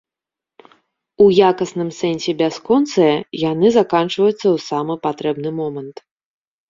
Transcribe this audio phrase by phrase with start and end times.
[1.25, 3.13] У якасным сэнсе бясконцыя,
[3.51, 5.97] яны заканчваюцца ў самы патрэбны момант.